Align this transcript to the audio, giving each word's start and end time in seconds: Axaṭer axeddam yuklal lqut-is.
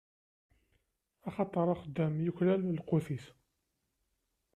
Axaṭer 1.27 1.65
axeddam 1.73 2.15
yuklal 2.25 2.61
lqut-is. 2.77 3.25